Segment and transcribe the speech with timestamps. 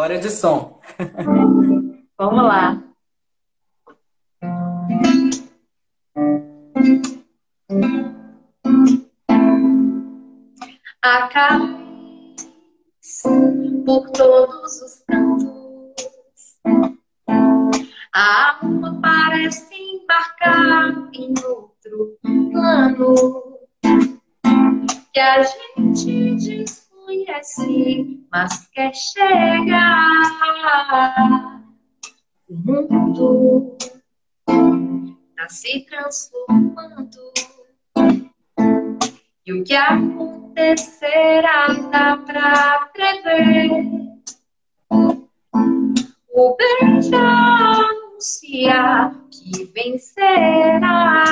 [0.00, 0.80] Bora de som.
[2.16, 2.82] Vamos lá.
[11.02, 11.28] A
[13.84, 16.56] por todos os cantos.
[18.14, 23.58] A alma parece embarcar em outro plano
[25.12, 30.22] que a gente desconhece, mas quer chegar.
[32.48, 33.76] O mundo
[34.48, 37.32] está se transformando.
[39.46, 43.70] E o que acontecerá dá pra prever.
[46.32, 47.18] O bem já
[47.80, 51.24] anuncia que vencerá.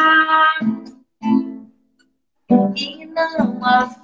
[2.77, 3.99] E não há.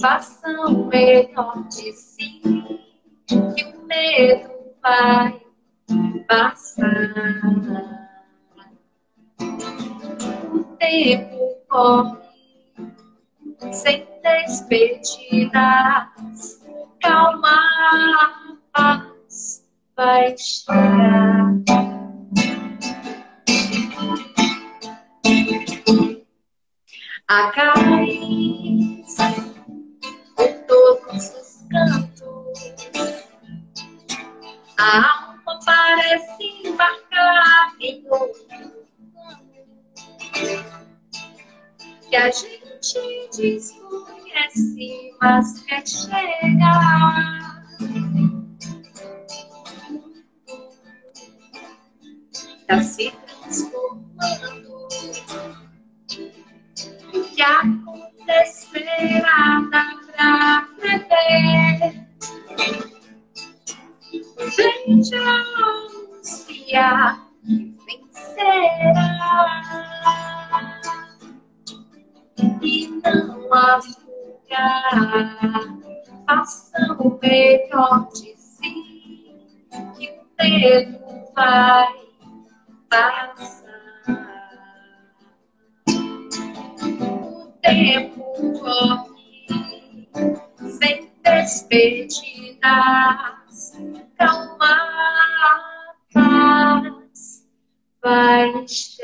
[0.00, 2.40] Façam melhor de si,
[3.26, 4.50] que o medo
[4.82, 5.40] vai
[6.28, 6.82] passar.
[10.52, 12.18] O tempo corre
[13.72, 15.52] sem despedidas.
[17.00, 17.56] Calma,
[18.72, 19.64] paz
[19.96, 21.56] vai chegar.
[27.28, 27.50] A
[34.78, 38.76] A alma parece embarcar em outro
[42.08, 47.64] que a gente desconhece, mas quer chegar.
[52.60, 54.88] Está se transformando.
[57.14, 58.96] O que acontecerá
[59.70, 59.95] dá
[64.46, 65.18] Veja
[66.22, 69.08] anunciar que vencerá
[72.62, 74.66] e não há fuga.
[77.00, 78.72] O melhor de si,
[79.98, 81.92] que o tempo vai
[82.88, 83.66] passar.
[87.00, 88.22] O tempo
[88.60, 90.08] corre
[90.78, 92.74] sem despedida.
[98.52, 98.95] friends.